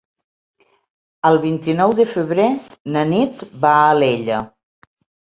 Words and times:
El 1.29 1.35
vint-i-nou 1.43 1.93
de 1.99 2.05
febrer 2.13 2.45
na 2.95 3.03
Nit 3.09 3.43
va 3.67 3.75
a 3.83 3.91
Alella. 3.91 4.39